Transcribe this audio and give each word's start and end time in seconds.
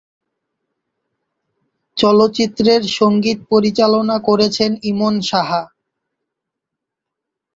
চলচ্চিত্রের 1.97 2.81
সঙ্গীত 2.97 3.39
পরিচালনা 3.51 4.17
করেছেন 4.19 4.71
ইমন 4.83 5.15
সাহা। 5.21 5.61